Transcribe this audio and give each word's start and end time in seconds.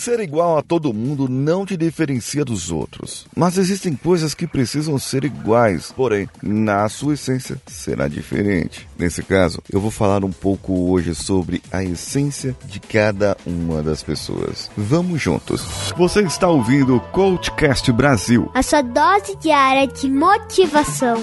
Ser 0.00 0.18
igual 0.20 0.56
a 0.56 0.62
todo 0.62 0.94
mundo 0.94 1.28
não 1.28 1.66
te 1.66 1.76
diferencia 1.76 2.42
dos 2.42 2.72
outros, 2.72 3.26
mas 3.36 3.58
existem 3.58 3.94
coisas 3.94 4.32
que 4.32 4.46
precisam 4.46 4.98
ser 4.98 5.24
iguais, 5.24 5.92
porém, 5.94 6.26
na 6.42 6.88
sua 6.88 7.12
essência 7.12 7.60
será 7.66 8.08
diferente. 8.08 8.88
Nesse 8.98 9.22
caso, 9.22 9.62
eu 9.70 9.78
vou 9.78 9.90
falar 9.90 10.24
um 10.24 10.32
pouco 10.32 10.90
hoje 10.90 11.14
sobre 11.14 11.62
a 11.70 11.84
essência 11.84 12.56
de 12.64 12.80
cada 12.80 13.36
uma 13.44 13.82
das 13.82 14.02
pessoas. 14.02 14.70
Vamos 14.74 15.20
juntos. 15.20 15.66
Você 15.98 16.22
está 16.22 16.48
ouvindo 16.48 16.96
o 16.96 17.00
Coachcast 17.00 17.92
Brasil. 17.92 18.50
A 18.54 18.62
sua 18.62 18.80
dose 18.80 19.36
diária 19.36 19.86
de 19.86 20.08
motivação. 20.08 21.22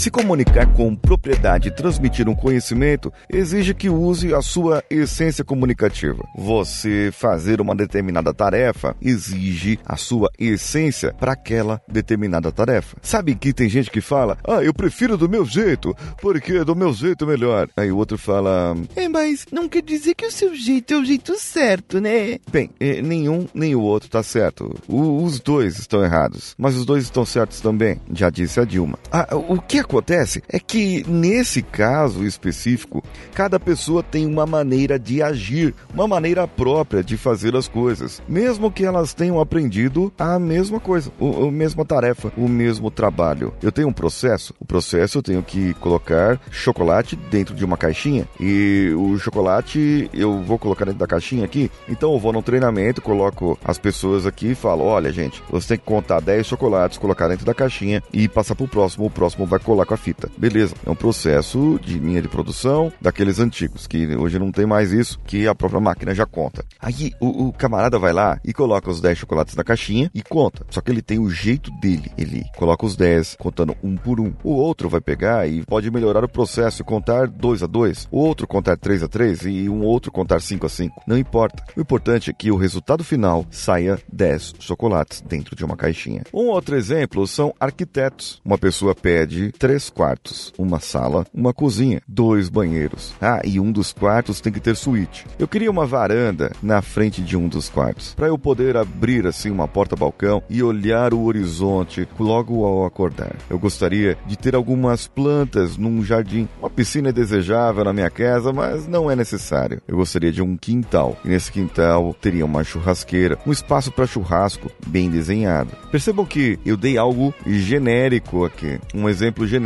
Se 0.00 0.10
comunicar 0.10 0.66
com 0.72 0.96
propriedade 0.96 1.68
e 1.68 1.70
transmitir 1.70 2.26
um 2.26 2.34
conhecimento 2.34 3.12
exige 3.28 3.74
que 3.74 3.90
use 3.90 4.32
a 4.32 4.40
sua 4.40 4.82
essência 4.88 5.44
comunicativa. 5.44 6.26
Você 6.38 7.10
fazer 7.12 7.60
uma 7.60 7.76
determinada 7.76 8.32
tarefa 8.32 8.96
exige 9.02 9.78
a 9.84 9.98
sua 9.98 10.30
essência 10.38 11.12
para 11.12 11.32
aquela 11.32 11.82
determinada 11.86 12.50
tarefa. 12.50 12.96
Sabe 13.02 13.34
que 13.34 13.52
tem 13.52 13.68
gente 13.68 13.90
que 13.90 14.00
fala: 14.00 14.38
"Ah, 14.42 14.64
eu 14.64 14.72
prefiro 14.72 15.18
do 15.18 15.28
meu 15.28 15.44
jeito, 15.44 15.94
porque 16.22 16.64
do 16.64 16.74
meu 16.74 16.94
jeito 16.94 17.26
é 17.26 17.28
melhor". 17.28 17.68
Aí 17.76 17.92
o 17.92 17.98
outro 17.98 18.16
fala: 18.16 18.74
"É, 18.96 19.06
mas 19.06 19.44
não 19.52 19.68
quer 19.68 19.82
dizer 19.82 20.14
que 20.14 20.24
o 20.24 20.32
seu 20.32 20.54
jeito 20.54 20.94
é 20.94 20.96
o 20.96 21.04
jeito 21.04 21.38
certo, 21.38 22.00
né?". 22.00 22.38
Bem, 22.50 22.70
eh, 22.80 23.02
nenhum 23.02 23.46
nem 23.52 23.74
o 23.74 23.82
outro 23.82 24.06
está 24.06 24.22
certo. 24.22 24.74
O, 24.88 25.22
os 25.22 25.40
dois 25.40 25.78
estão 25.78 26.02
errados, 26.02 26.54
mas 26.56 26.74
os 26.74 26.86
dois 26.86 27.04
estão 27.04 27.26
certos 27.26 27.60
também, 27.60 28.00
já 28.14 28.30
disse 28.30 28.58
a 28.58 28.64
Dilma. 28.64 28.98
Ah, 29.12 29.28
o 29.36 29.60
que 29.60 29.89
acontece 29.90 30.42
é 30.48 30.60
que, 30.60 31.04
nesse 31.08 31.62
caso 31.62 32.24
específico, 32.24 33.02
cada 33.34 33.58
pessoa 33.58 34.02
tem 34.02 34.24
uma 34.26 34.46
maneira 34.46 34.98
de 34.98 35.20
agir, 35.20 35.74
uma 35.92 36.06
maneira 36.06 36.46
própria 36.46 37.02
de 37.02 37.16
fazer 37.16 37.56
as 37.56 37.66
coisas, 37.66 38.22
mesmo 38.28 38.70
que 38.70 38.84
elas 38.84 39.12
tenham 39.12 39.40
aprendido 39.40 40.12
a 40.16 40.38
mesma 40.38 40.78
coisa, 40.78 41.10
a, 41.20 41.48
a 41.48 41.50
mesma 41.50 41.84
tarefa, 41.84 42.32
o 42.36 42.48
mesmo 42.48 42.90
trabalho. 42.90 43.52
Eu 43.60 43.72
tenho 43.72 43.88
um 43.88 43.92
processo, 43.92 44.54
o 44.60 44.64
processo 44.64 45.18
eu 45.18 45.22
tenho 45.22 45.42
que 45.42 45.74
colocar 45.74 46.40
chocolate 46.50 47.16
dentro 47.16 47.54
de 47.54 47.64
uma 47.64 47.76
caixinha. 47.76 48.28
E 48.38 48.94
o 48.96 49.18
chocolate 49.18 50.08
eu 50.14 50.40
vou 50.42 50.58
colocar 50.58 50.84
dentro 50.84 51.00
da 51.00 51.06
caixinha 51.06 51.44
aqui, 51.44 51.70
então 51.88 52.12
eu 52.12 52.18
vou 52.18 52.32
no 52.32 52.42
treinamento, 52.42 53.02
coloco 53.02 53.58
as 53.64 53.78
pessoas 53.78 54.24
aqui 54.24 54.52
e 54.52 54.54
falo: 54.54 54.84
olha, 54.84 55.12
gente, 55.12 55.42
você 55.50 55.68
tem 55.68 55.78
que 55.78 55.84
contar 55.84 56.20
10 56.20 56.46
chocolates, 56.46 56.98
colocar 56.98 57.28
dentro 57.28 57.44
da 57.44 57.54
caixinha 57.54 58.02
e 58.12 58.28
passar 58.28 58.54
pro 58.54 58.68
próximo, 58.68 59.06
o 59.06 59.10
próximo 59.10 59.46
vai 59.46 59.58
colar 59.58 59.79
com 59.84 59.94
a 59.94 59.96
fita. 59.96 60.30
Beleza, 60.36 60.74
é 60.84 60.90
um 60.90 60.94
processo 60.94 61.78
de 61.82 61.98
linha 61.98 62.22
de 62.22 62.28
produção 62.28 62.92
daqueles 63.00 63.38
antigos, 63.38 63.86
que 63.86 64.16
hoje 64.16 64.38
não 64.38 64.52
tem 64.52 64.66
mais 64.66 64.92
isso, 64.92 65.18
que 65.26 65.46
a 65.46 65.54
própria 65.54 65.80
máquina 65.80 66.14
já 66.14 66.26
conta. 66.26 66.64
Aí 66.80 67.12
o, 67.20 67.48
o 67.48 67.52
camarada 67.52 67.98
vai 67.98 68.12
lá 68.12 68.40
e 68.44 68.52
coloca 68.52 68.90
os 68.90 69.00
10 69.00 69.18
chocolates 69.18 69.54
na 69.54 69.64
caixinha 69.64 70.10
e 70.14 70.22
conta. 70.22 70.64
Só 70.70 70.80
que 70.80 70.90
ele 70.90 71.02
tem 71.02 71.18
o 71.18 71.30
jeito 71.30 71.70
dele. 71.80 72.10
Ele 72.16 72.44
coloca 72.56 72.86
os 72.86 72.96
10, 72.96 73.36
contando 73.38 73.76
um 73.82 73.96
por 73.96 74.20
um. 74.20 74.32
O 74.42 74.52
outro 74.52 74.88
vai 74.88 75.00
pegar 75.00 75.48
e 75.48 75.64
pode 75.64 75.90
melhorar 75.90 76.24
o 76.24 76.28
processo 76.28 76.82
e 76.82 76.84
contar 76.84 77.26
2 77.26 77.62
a 77.62 77.66
2, 77.66 78.08
o 78.10 78.18
outro 78.18 78.46
contar 78.46 78.76
3 78.76 79.02
a 79.02 79.08
3 79.08 79.46
e 79.46 79.68
um 79.68 79.82
outro 79.82 80.10
contar 80.12 80.40
5 80.40 80.66
a 80.66 80.68
5. 80.68 81.02
Não 81.06 81.18
importa. 81.18 81.62
O 81.76 81.80
importante 81.80 82.30
é 82.30 82.32
que 82.32 82.50
o 82.50 82.56
resultado 82.56 83.04
final 83.04 83.46
saia 83.50 83.98
10 84.12 84.54
chocolates 84.60 85.20
dentro 85.20 85.54
de 85.56 85.64
uma 85.64 85.76
caixinha. 85.76 86.22
Um 86.32 86.48
outro 86.48 86.76
exemplo 86.76 87.26
são 87.26 87.54
arquitetos. 87.58 88.40
Uma 88.44 88.58
pessoa 88.58 88.94
pede 88.94 89.52
três 89.70 89.88
quartos, 89.88 90.52
uma 90.58 90.80
sala, 90.80 91.24
uma 91.32 91.54
cozinha, 91.54 92.02
dois 92.08 92.48
banheiros. 92.48 93.14
Ah, 93.20 93.40
e 93.44 93.60
um 93.60 93.70
dos 93.70 93.92
quartos 93.92 94.40
tem 94.40 94.52
que 94.52 94.58
ter 94.58 94.74
suíte. 94.74 95.24
Eu 95.38 95.46
queria 95.46 95.70
uma 95.70 95.86
varanda 95.86 96.50
na 96.60 96.82
frente 96.82 97.22
de 97.22 97.36
um 97.36 97.46
dos 97.46 97.68
quartos, 97.68 98.12
para 98.14 98.26
eu 98.26 98.36
poder 98.36 98.76
abrir 98.76 99.28
assim 99.28 99.48
uma 99.48 99.68
porta-balcão 99.68 100.42
e 100.50 100.60
olhar 100.60 101.14
o 101.14 101.22
horizonte 101.22 102.08
logo 102.18 102.64
ao 102.64 102.84
acordar. 102.84 103.36
Eu 103.48 103.60
gostaria 103.60 104.18
de 104.26 104.36
ter 104.36 104.56
algumas 104.56 105.06
plantas 105.06 105.76
num 105.76 106.02
jardim. 106.02 106.48
Uma 106.58 106.68
piscina 106.68 107.10
é 107.10 107.12
desejável 107.12 107.84
na 107.84 107.92
minha 107.92 108.10
casa, 108.10 108.52
mas 108.52 108.88
não 108.88 109.08
é 109.08 109.14
necessário. 109.14 109.80
Eu 109.86 109.98
gostaria 109.98 110.32
de 110.32 110.42
um 110.42 110.56
quintal, 110.56 111.16
e 111.24 111.28
nesse 111.28 111.52
quintal 111.52 112.12
teria 112.20 112.44
uma 112.44 112.64
churrasqueira, 112.64 113.38
um 113.46 113.52
espaço 113.52 113.92
para 113.92 114.04
churrasco 114.04 114.68
bem 114.84 115.08
desenhado. 115.08 115.70
Percebam 115.92 116.26
que 116.26 116.58
eu 116.66 116.76
dei 116.76 116.98
algo 116.98 117.32
genérico 117.46 118.44
aqui, 118.44 118.80
um 118.92 119.08
exemplo 119.08 119.46
genérico. 119.46 119.59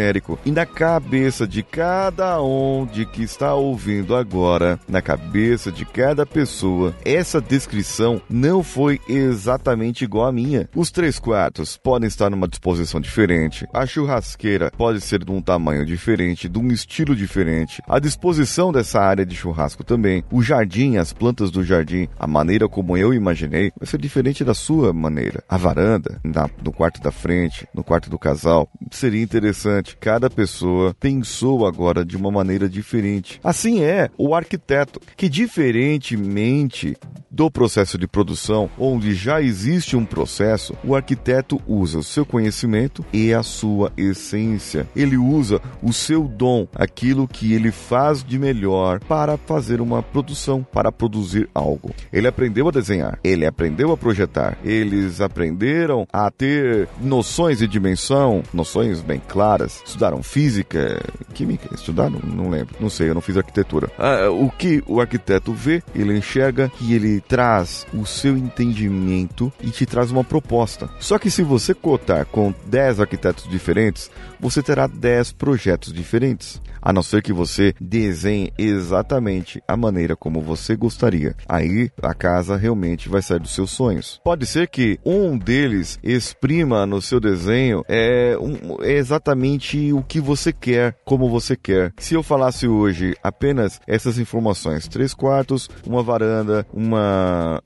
E 0.44 0.50
na 0.50 0.66
cabeça 0.66 1.47
de 1.47 1.62
cada 1.62 2.43
um 2.43 2.87
de 2.87 3.06
que 3.06 3.22
está 3.22 3.55
ouvindo 3.55 4.15
agora, 4.15 4.78
na 4.88 5.00
cabeça 5.00 5.71
de 5.71 5.84
cada 5.84 6.27
pessoa, 6.27 6.94
essa 7.05 7.41
descrição 7.41 8.21
não 8.28 8.62
foi 8.62 9.00
exatamente 9.09 10.04
igual 10.04 10.27
à 10.27 10.33
minha. 10.33 10.69
Os 10.75 10.91
três 10.91 11.19
quartos 11.19 11.77
podem 11.77 12.09
estar 12.09 12.31
numa 12.31 12.49
disposição 12.49 13.00
diferente, 13.00 13.66
a 13.72 13.87
churrasqueira 13.87 14.71
pode 14.77 15.00
ser 15.00 15.25
de 15.25 15.31
um 15.31 15.41
tamanho 15.41 15.84
diferente, 15.84 16.49
de 16.49 16.59
um 16.59 16.69
estilo 16.69 17.15
diferente, 17.15 17.83
a 17.88 17.99
disposição 17.99 18.72
dessa 18.72 19.00
área 19.00 19.25
de 19.25 19.34
churrasco 19.34 19.84
também, 19.84 20.25
o 20.31 20.43
jardim, 20.43 20.97
as 20.97 21.12
plantas 21.12 21.50
do 21.50 21.65
jardim, 21.65 22.09
a 22.19 22.27
maneira 22.27 22.69
como 22.69 22.97
eu 22.97 23.12
imaginei, 23.12 23.72
vai 23.78 23.87
ser 23.87 24.00
diferente 24.00 24.44
da 24.44 24.54
sua 24.54 24.93
maneira. 24.93 25.43
A 25.49 25.56
varanda, 25.56 26.21
na, 26.25 26.49
no 26.62 26.72
quarto 26.72 27.00
da 27.00 27.10
frente, 27.10 27.66
no 27.75 27.84
quarto 27.84 28.10
do 28.10 28.19
casal, 28.19 28.69
seria 28.91 29.22
interessante. 29.22 29.84
Cada 30.00 30.31
pessoa 30.31 30.95
pensou 30.99 31.67
agora 31.67 32.05
de 32.05 32.17
uma 32.17 32.31
maneira 32.31 32.69
diferente. 32.69 33.41
Assim 33.43 33.83
é 33.83 34.11
o 34.17 34.34
arquiteto, 34.34 35.00
que 35.17 35.28
diferentemente 35.28 36.97
do 37.34 37.50
processo 37.50 37.99
de 37.99 38.06
produção, 38.06 38.71
onde 38.78 39.12
já 39.12 39.43
existe 39.43 39.97
um 39.97 40.05
processo, 40.05 40.72
o 40.84 40.95
arquiteto 40.95 41.61
usa 41.67 41.99
o 41.99 42.03
seu 42.03 42.25
conhecimento 42.25 43.05
e 43.12 43.34
a 43.34 43.43
sua 43.43 43.93
essência. 43.97 44.87
Ele 44.95 45.17
usa 45.17 45.61
o 45.83 45.93
seu 45.93 46.28
dom, 46.28 46.69
aquilo 46.72 47.27
que 47.27 47.53
ele 47.53 47.72
faz 47.72 48.22
de 48.22 48.39
melhor 48.39 49.00
para 49.00 49.37
fazer 49.37 49.81
uma 49.81 50.00
produção, 50.00 50.65
para 50.72 50.93
produzir 50.93 51.49
algo. 51.53 51.93
Ele 52.12 52.28
aprendeu 52.28 52.69
a 52.69 52.71
desenhar, 52.71 53.19
ele 53.25 53.45
aprendeu 53.45 53.91
a 53.91 53.97
projetar, 53.97 54.56
eles 54.65 55.21
aprenderam 55.21 56.06
a 56.12 56.31
ter 56.31 56.89
noções 57.01 57.59
de 57.59 57.66
dimensão, 57.66 58.45
noções 58.53 59.01
bem 59.01 59.21
claras, 59.27 59.83
estudaram 59.84 60.22
física, 60.22 61.03
química, 61.34 61.75
estudaram? 61.75 62.21
Não 62.22 62.49
lembro, 62.49 62.77
não 62.78 62.89
sei, 62.89 63.09
eu 63.09 63.15
não 63.15 63.21
fiz 63.21 63.37
arquitetura. 63.37 63.91
Ah, 63.99 64.31
o 64.31 64.49
que 64.51 64.84
o 64.87 65.01
arquiteto 65.01 65.53
vê, 65.53 65.83
ele 65.97 66.16
enxerga 66.16 66.71
e 66.81 66.95
ele 66.95 67.24
traz 67.29 67.87
o 67.93 68.05
seu 68.07 68.37
entendimento 68.37 69.53
e 69.61 69.71
te 69.71 69.87
traz 69.87 70.11
uma 70.11 70.25
proposta. 70.25 70.89
Só 71.01 71.19
que 71.19 71.31
se 71.31 71.43
você 71.43 71.75
cotar 71.75 72.27
com 72.27 72.55
10 72.67 73.01
arquitetos 73.01 73.49
diferentes, 73.49 74.11
você 74.39 74.62
terá 74.62 74.87
10 74.87 75.33
projetos 75.33 75.93
diferentes. 75.93 76.61
A 76.81 76.93
não 76.93 77.03
ser 77.03 77.23
que 77.23 77.33
você 77.33 77.75
desenhe 77.81 78.53
exatamente 78.59 79.63
a 79.67 79.75
maneira 79.75 80.15
como 80.15 80.43
você 80.43 80.77
gostaria. 80.77 81.34
Aí 81.49 81.91
a 82.03 82.13
casa 82.13 82.57
realmente 82.57 83.09
vai 83.09 83.23
sair 83.23 83.41
dos 83.41 83.55
seus 83.55 83.71
sonhos. 83.71 84.21
Pode 84.23 84.45
ser 84.47 84.69
que 84.69 84.99
um 85.05 85.39
deles 85.39 85.99
exprima 86.03 86.84
no 86.84 87.01
seu 87.01 87.19
desenho 87.19 87.83
é, 87.89 88.37
um, 88.39 88.83
é 88.83 88.93
exatamente 88.93 89.93
o 89.95 90.03
que 90.03 90.21
você 90.21 90.53
quer, 90.53 90.95
como 91.07 91.31
você 91.31 91.57
quer. 91.57 91.93
Se 91.99 92.15
eu 92.15 92.23
falasse 92.23 92.69
hoje 92.69 93.15
apenas 93.23 93.81
essas 93.87 94.19
informações, 94.19 94.87
três 94.87 95.15
quartos, 95.15 95.71
uma 95.87 96.03
varanda, 96.03 96.66
uma 96.71 97.14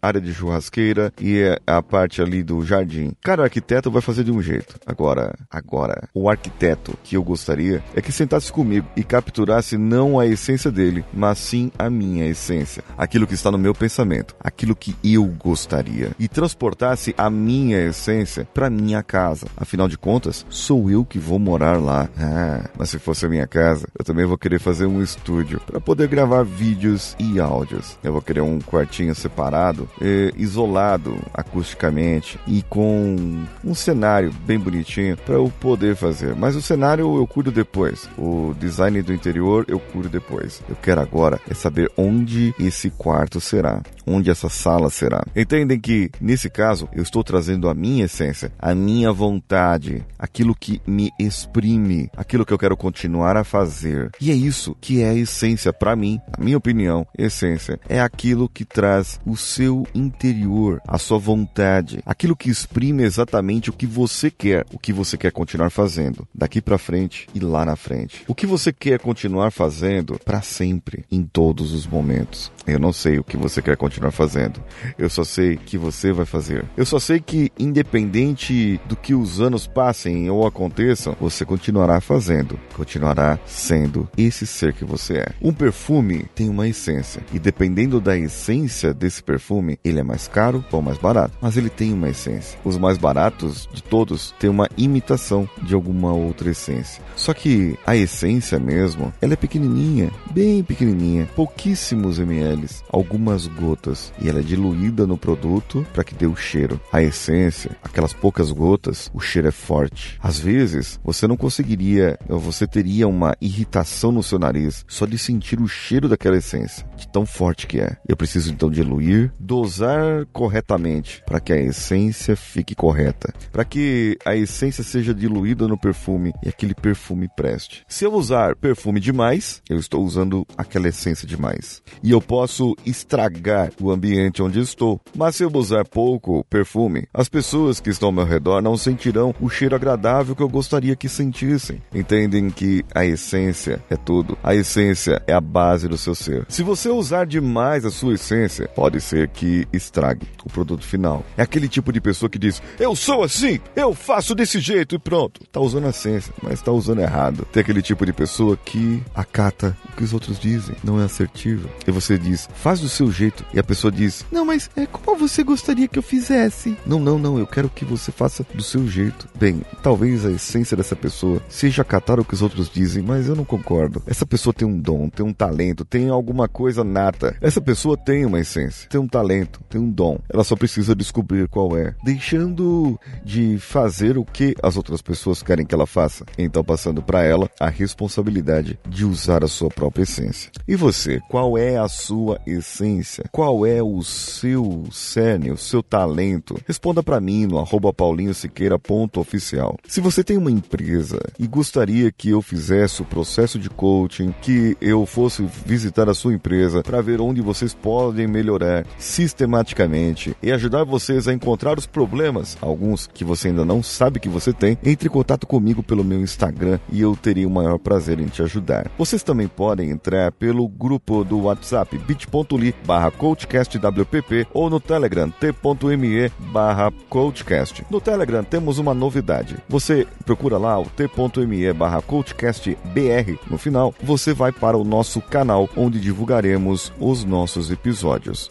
área 0.00 0.20
de 0.20 0.32
churrasqueira 0.32 1.12
e 1.20 1.42
a 1.66 1.82
parte 1.82 2.22
ali 2.22 2.42
do 2.42 2.64
jardim. 2.64 3.12
Cada 3.22 3.42
arquiteto 3.42 3.90
vai 3.90 4.02
fazer 4.02 4.24
de 4.24 4.30
um 4.30 4.42
jeito. 4.42 4.76
Agora, 4.86 5.34
agora, 5.50 6.08
o 6.14 6.28
arquiteto 6.28 6.96
que 7.02 7.16
eu 7.16 7.22
gostaria 7.22 7.82
é 7.94 8.00
que 8.00 8.12
sentasse 8.12 8.52
comigo 8.52 8.86
e 8.96 9.02
capturasse 9.02 9.76
não 9.76 10.18
a 10.18 10.26
essência 10.26 10.70
dele, 10.70 11.04
mas 11.12 11.38
sim 11.38 11.70
a 11.78 11.88
minha 11.88 12.26
essência, 12.26 12.82
aquilo 12.96 13.26
que 13.26 13.34
está 13.34 13.50
no 13.50 13.58
meu 13.58 13.74
pensamento, 13.74 14.36
aquilo 14.40 14.76
que 14.76 14.94
eu 15.02 15.24
gostaria 15.24 16.10
e 16.18 16.28
transportasse 16.28 17.14
a 17.16 17.30
minha 17.30 17.78
essência 17.86 18.46
para 18.52 18.70
minha 18.70 19.02
casa. 19.02 19.46
Afinal 19.56 19.88
de 19.88 19.98
contas, 19.98 20.44
sou 20.48 20.90
eu 20.90 21.04
que 21.04 21.18
vou 21.18 21.38
morar 21.38 21.80
lá. 21.80 22.08
Ah, 22.18 22.68
mas 22.78 22.90
se 22.90 22.98
fosse 22.98 23.26
a 23.26 23.28
minha 23.28 23.46
casa, 23.46 23.86
eu 23.98 24.04
também 24.04 24.26
vou 24.26 24.38
querer 24.38 24.58
fazer 24.58 24.86
um 24.86 25.02
estúdio 25.02 25.60
para 25.66 25.80
poder 25.80 26.08
gravar 26.08 26.44
vídeos 26.44 27.16
e 27.18 27.40
áudios. 27.40 27.98
Eu 28.02 28.12
vou 28.12 28.22
querer 28.22 28.40
um 28.40 28.58
quartinho 28.60 29.14
separado 29.14 29.37
preparado, 29.38 29.88
é, 30.00 30.32
isolado 30.36 31.16
acusticamente 31.32 32.38
e 32.46 32.62
com 32.62 33.44
um 33.64 33.74
cenário 33.74 34.32
bem 34.44 34.58
bonitinho 34.58 35.16
para 35.16 35.36
eu 35.36 35.52
poder 35.60 35.94
fazer. 35.94 36.34
Mas 36.34 36.56
o 36.56 36.62
cenário 36.62 37.16
eu 37.16 37.26
cuido 37.26 37.52
depois. 37.52 38.08
O 38.18 38.52
design 38.58 39.00
do 39.00 39.14
interior 39.14 39.64
eu 39.68 39.78
cuido 39.78 40.08
depois. 40.08 40.60
Eu 40.68 40.74
quero 40.74 41.00
agora 41.00 41.40
é 41.48 41.54
saber 41.54 41.90
onde 41.96 42.52
esse 42.58 42.90
quarto 42.90 43.40
será, 43.40 43.80
onde 44.04 44.28
essa 44.28 44.48
sala 44.48 44.90
será. 44.90 45.24
Entendem 45.36 45.78
que 45.78 46.10
nesse 46.20 46.50
caso 46.50 46.88
eu 46.92 47.02
estou 47.02 47.22
trazendo 47.22 47.68
a 47.68 47.74
minha 47.74 48.06
essência, 48.06 48.50
a 48.58 48.74
minha 48.74 49.12
vontade, 49.12 50.04
aquilo 50.18 50.54
que 50.54 50.82
me 50.84 51.12
exprime, 51.18 52.10
aquilo 52.16 52.44
que 52.44 52.52
eu 52.52 52.58
quero 52.58 52.76
continuar 52.76 53.36
a 53.36 53.44
fazer. 53.44 54.10
E 54.20 54.32
é 54.32 54.34
isso 54.34 54.76
que 54.80 55.00
é 55.00 55.10
a 55.10 55.14
essência 55.14 55.72
para 55.72 55.94
mim, 55.94 56.20
na 56.36 56.44
minha 56.44 56.58
opinião, 56.58 57.06
essência 57.16 57.78
é 57.88 58.00
aquilo 58.00 58.48
que 58.48 58.64
traz 58.64 59.20
o 59.28 59.36
seu 59.36 59.86
interior, 59.94 60.80
a 60.86 60.98
sua 60.98 61.18
vontade, 61.18 62.00
aquilo 62.06 62.36
que 62.36 62.50
exprime 62.50 63.02
exatamente 63.02 63.70
o 63.70 63.72
que 63.72 63.86
você 63.86 64.30
quer, 64.30 64.64
o 64.72 64.78
que 64.78 64.92
você 64.92 65.16
quer 65.16 65.30
continuar 65.30 65.70
fazendo 65.70 66.26
daqui 66.34 66.60
para 66.60 66.78
frente 66.78 67.28
e 67.34 67.40
lá 67.40 67.64
na 67.64 67.76
frente. 67.76 68.24
O 68.26 68.34
que 68.34 68.46
você 68.46 68.72
quer 68.72 68.98
continuar 68.98 69.50
fazendo 69.50 70.18
para 70.24 70.40
sempre, 70.40 71.04
em 71.10 71.22
todos 71.22 71.72
os 71.72 71.86
momentos. 71.86 72.50
Eu 72.66 72.78
não 72.78 72.92
sei 72.92 73.18
o 73.18 73.24
que 73.24 73.36
você 73.36 73.62
quer 73.62 73.76
continuar 73.76 74.10
fazendo. 74.10 74.62
Eu 74.98 75.08
só 75.08 75.24
sei 75.24 75.56
que 75.56 75.78
você 75.78 76.12
vai 76.12 76.26
fazer. 76.26 76.64
Eu 76.76 76.86
só 76.86 76.98
sei 76.98 77.20
que, 77.20 77.50
independente 77.58 78.80
do 78.86 78.96
que 78.96 79.14
os 79.14 79.40
anos 79.40 79.66
passem 79.66 80.28
ou 80.30 80.46
aconteçam, 80.46 81.16
você 81.20 81.44
continuará 81.44 82.00
fazendo, 82.00 82.58
continuará 82.74 83.38
sendo 83.46 84.08
esse 84.16 84.46
ser 84.46 84.72
que 84.72 84.84
você 84.84 85.18
é. 85.18 85.28
Um 85.40 85.52
perfume 85.52 86.26
tem 86.34 86.48
uma 86.48 86.68
essência, 86.68 87.22
e 87.32 87.38
dependendo 87.38 88.00
da 88.00 88.16
essência 88.16 88.92
desse 88.94 89.17
perfume, 89.22 89.78
ele 89.84 90.00
é 90.00 90.02
mais 90.02 90.28
caro 90.28 90.64
ou 90.70 90.82
mais 90.82 90.98
barato, 90.98 91.36
mas 91.40 91.56
ele 91.56 91.70
tem 91.70 91.92
uma 91.92 92.08
essência. 92.08 92.58
Os 92.64 92.76
mais 92.76 92.98
baratos 92.98 93.68
de 93.72 93.82
todos 93.82 94.34
têm 94.38 94.50
uma 94.50 94.68
imitação 94.76 95.48
de 95.62 95.74
alguma 95.74 96.12
outra 96.12 96.50
essência. 96.50 97.02
Só 97.16 97.32
que 97.34 97.78
a 97.86 97.96
essência 97.96 98.58
mesmo, 98.58 99.12
ela 99.20 99.34
é 99.34 99.36
pequenininha, 99.36 100.10
bem 100.30 100.62
pequenininha, 100.62 101.28
pouquíssimos 101.34 102.18
ml 102.18 102.48
algumas 102.90 103.46
gotas, 103.46 104.12
e 104.20 104.28
ela 104.28 104.40
é 104.40 104.42
diluída 104.42 105.06
no 105.06 105.16
produto 105.16 105.86
para 105.92 106.04
que 106.04 106.14
dê 106.14 106.26
o 106.26 106.36
cheiro. 106.36 106.80
A 106.92 107.02
essência, 107.02 107.70
aquelas 107.82 108.12
poucas 108.12 108.50
gotas, 108.50 109.10
o 109.14 109.20
cheiro 109.20 109.48
é 109.48 109.52
forte. 109.52 110.18
Às 110.22 110.38
vezes, 110.38 110.98
você 111.04 111.26
não 111.26 111.36
conseguiria, 111.36 112.18
você 112.28 112.66
teria 112.66 113.06
uma 113.06 113.36
irritação 113.40 114.10
no 114.10 114.22
seu 114.22 114.38
nariz 114.38 114.84
só 114.88 115.06
de 115.06 115.18
sentir 115.18 115.60
o 115.60 115.68
cheiro 115.68 116.08
daquela 116.08 116.36
essência, 116.36 116.86
de 116.96 117.08
tão 117.08 117.26
forte 117.26 117.66
que 117.66 117.80
é. 117.80 117.96
Eu 118.08 118.16
preciso 118.16 118.52
então 118.52 118.70
diluir, 118.70 119.07
dosar 119.38 120.26
corretamente 120.32 121.22
para 121.26 121.40
que 121.40 121.52
a 121.52 121.60
essência 121.60 122.36
fique 122.36 122.74
correta, 122.74 123.32
para 123.52 123.64
que 123.64 124.18
a 124.24 124.34
essência 124.34 124.82
seja 124.84 125.14
diluída 125.14 125.68
no 125.68 125.78
perfume 125.78 126.32
e 126.42 126.48
aquele 126.48 126.74
perfume 126.74 127.28
preste. 127.36 127.84
Se 127.88 128.04
eu 128.04 128.14
usar 128.14 128.56
perfume 128.56 129.00
demais, 129.00 129.62
eu 129.68 129.78
estou 129.78 130.04
usando 130.04 130.46
aquela 130.56 130.88
essência 130.88 131.26
demais. 131.26 131.82
E 132.02 132.10
eu 132.10 132.20
posso 132.20 132.48
posso 132.48 132.74
estragar 132.86 133.70
o 133.80 133.90
ambiente 133.90 134.42
onde 134.42 134.58
estou. 134.58 135.00
Mas 135.14 135.36
se 135.36 135.44
eu 135.44 135.50
usar 135.52 135.84
pouco 135.84 136.44
perfume, 136.48 137.06
as 137.12 137.28
pessoas 137.28 137.78
que 137.78 137.90
estão 137.90 138.08
ao 138.08 138.12
meu 138.12 138.24
redor 138.24 138.62
não 138.62 138.76
sentirão 138.76 139.34
o 139.40 139.50
cheiro 139.50 139.76
agradável 139.76 140.34
que 140.34 140.42
eu 140.42 140.48
gostaria 140.48 140.96
que 140.96 141.08
sentissem. 141.08 141.82
Entendem 141.94 142.48
que 142.48 142.84
a 142.94 143.04
essência 143.04 143.82
é 143.90 143.96
tudo. 143.96 144.38
A 144.42 144.54
essência 144.54 145.22
é 145.26 145.32
a 145.34 145.40
base 145.40 145.88
do 145.88 145.98
seu 145.98 146.14
ser. 146.14 146.46
Se 146.48 146.62
você 146.62 146.88
usar 146.88 147.26
demais 147.26 147.84
a 147.84 147.90
sua 147.90 148.14
essência, 148.14 148.68
pode 148.68 148.87
ser 149.00 149.28
que 149.28 149.66
estrague 149.72 150.26
o 150.44 150.48
produto 150.48 150.84
final. 150.84 151.24
É 151.36 151.42
aquele 151.42 151.68
tipo 151.68 151.92
de 151.92 152.00
pessoa 152.00 152.30
que 152.30 152.38
diz: 152.38 152.62
Eu 152.78 152.96
sou 152.96 153.22
assim, 153.22 153.60
eu 153.76 153.94
faço 153.94 154.34
desse 154.34 154.60
jeito 154.60 154.94
e 154.94 154.98
pronto. 154.98 155.40
Tá 155.52 155.60
usando 155.60 155.86
a 155.86 155.90
essência, 155.90 156.32
mas 156.42 156.62
tá 156.62 156.72
usando 156.72 157.00
errado. 157.00 157.46
Tem 157.52 157.60
aquele 157.60 157.82
tipo 157.82 158.06
de 158.06 158.12
pessoa 158.12 158.56
que 158.56 159.02
acata 159.14 159.76
o 159.92 159.96
que 159.96 160.04
os 160.04 160.12
outros 160.12 160.38
dizem, 160.38 160.76
não 160.82 161.00
é 161.00 161.04
assertiva. 161.04 161.68
E 161.86 161.90
você 161.90 162.18
diz, 162.18 162.48
faz 162.54 162.80
do 162.80 162.88
seu 162.88 163.10
jeito. 163.10 163.44
E 163.52 163.58
a 163.58 163.64
pessoa 163.64 163.90
diz, 163.90 164.24
não, 164.30 164.44
mas 164.44 164.70
é 164.76 164.86
como 164.86 165.18
você 165.18 165.42
gostaria 165.42 165.88
que 165.88 165.98
eu 165.98 166.02
fizesse? 166.02 166.76
Não, 166.86 166.98
não, 166.98 167.18
não, 167.18 167.38
eu 167.38 167.46
quero 167.46 167.68
que 167.68 167.84
você 167.84 168.12
faça 168.12 168.46
do 168.54 168.62
seu 168.62 168.86
jeito. 168.86 169.28
Bem, 169.38 169.62
talvez 169.82 170.24
a 170.24 170.30
essência 170.30 170.76
dessa 170.76 170.96
pessoa 170.96 171.42
seja 171.48 171.82
acatar 171.82 172.20
o 172.20 172.24
que 172.24 172.34
os 172.34 172.42
outros 172.42 172.70
dizem, 172.70 173.02
mas 173.02 173.28
eu 173.28 173.36
não 173.36 173.44
concordo. 173.44 174.02
Essa 174.06 174.26
pessoa 174.26 174.52
tem 174.52 174.66
um 174.66 174.78
dom, 174.78 175.08
tem 175.08 175.24
um 175.24 175.32
talento, 175.32 175.84
tem 175.84 176.08
alguma 176.08 176.48
coisa 176.48 176.84
nata. 176.84 177.36
Essa 177.40 177.60
pessoa 177.60 177.96
tem 177.96 178.24
uma 178.24 178.40
essência, 178.40 178.77
tem 178.88 179.00
um 179.00 179.08
talento, 179.08 179.60
tem 179.68 179.80
um 179.80 179.90
dom. 179.90 180.18
Ela 180.28 180.44
só 180.44 180.54
precisa 180.54 180.94
descobrir 180.94 181.48
qual 181.48 181.76
é, 181.76 181.94
deixando 182.04 182.98
de 183.24 183.58
fazer 183.58 184.18
o 184.18 184.24
que 184.24 184.54
as 184.62 184.76
outras 184.76 185.02
pessoas 185.02 185.42
querem 185.42 185.66
que 185.66 185.74
ela 185.74 185.86
faça. 185.86 186.24
Então 186.36 186.62
passando 186.62 187.02
para 187.02 187.22
ela 187.24 187.50
a 187.58 187.68
responsabilidade 187.68 188.78
de 188.88 189.04
usar 189.04 189.42
a 189.42 189.48
sua 189.48 189.68
própria 189.68 190.02
essência. 190.02 190.50
E 190.66 190.76
você, 190.76 191.20
qual 191.28 191.56
é 191.56 191.76
a 191.76 191.88
sua 191.88 192.40
essência? 192.46 193.24
Qual 193.32 193.64
é 193.66 193.82
o 193.82 194.02
seu 194.02 194.84
cerne, 194.92 195.50
o 195.50 195.56
seu 195.56 195.82
talento? 195.82 196.60
Responda 196.66 197.02
para 197.02 197.20
mim 197.20 197.46
no 197.46 197.58
arroba 197.58 197.92
paulinhosiqueira.oficial. 197.92 199.76
Se 199.86 200.00
você 200.00 200.22
tem 200.22 200.36
uma 200.36 200.50
empresa 200.50 201.18
e 201.38 201.46
gostaria 201.46 202.12
que 202.12 202.30
eu 202.30 202.42
fizesse 202.42 203.02
o 203.02 203.04
processo 203.04 203.58
de 203.58 203.70
coaching, 203.70 204.34
que 204.42 204.76
eu 204.80 205.06
fosse 205.06 205.48
visitar 205.64 206.08
a 206.08 206.14
sua 206.14 206.34
empresa 206.34 206.82
para 206.82 207.00
ver 207.00 207.20
onde 207.20 207.40
vocês 207.40 207.74
podem 207.74 208.26
melhorar 208.26 208.67
sistematicamente 208.98 210.36
e 210.42 210.52
ajudar 210.52 210.84
vocês 210.84 211.28
a 211.28 211.32
encontrar 211.32 211.78
os 211.78 211.86
problemas, 211.86 212.56
alguns 212.60 213.06
que 213.06 213.24
você 213.24 213.48
ainda 213.48 213.64
não 213.64 213.82
sabe 213.82 214.20
que 214.20 214.28
você 214.28 214.52
tem, 214.52 214.78
entre 214.84 215.08
em 215.08 215.10
contato 215.10 215.46
comigo 215.46 215.82
pelo 215.82 216.04
meu 216.04 216.20
Instagram 216.20 216.78
e 216.90 217.00
eu 217.00 217.16
teria 217.16 217.46
o 217.46 217.50
maior 217.50 217.78
prazer 217.78 218.20
em 218.20 218.26
te 218.26 218.42
ajudar. 218.42 218.90
Vocês 218.98 219.22
também 219.22 219.48
podem 219.48 219.90
entrar 219.90 220.32
pelo 220.32 220.68
grupo 220.68 221.24
do 221.24 221.42
WhatsApp 221.42 221.96
bit.ly 221.98 222.74
barra 222.84 223.10
coachcastwpp 223.10 224.46
ou 224.52 224.70
no 224.70 224.80
Telegram 224.80 225.30
t.me 225.30 226.30
barra 226.52 226.92
coachcast. 227.08 227.84
No 227.90 228.00
Telegram 228.00 228.44
temos 228.44 228.78
uma 228.78 228.94
novidade. 228.94 229.56
Você 229.68 230.06
procura 230.24 230.58
lá 230.58 230.78
o 230.78 230.86
t.me 230.86 231.72
barra 231.72 232.02
coachcastbr 232.02 233.38
no 233.50 233.58
final, 233.58 233.94
você 234.02 234.32
vai 234.32 234.52
para 234.52 234.76
o 234.76 234.84
nosso 234.84 235.20
canal 235.20 235.68
onde 235.76 236.00
divulgaremos 236.00 236.92
os 236.98 237.24
nossos 237.24 237.70
episódios. 237.70 238.50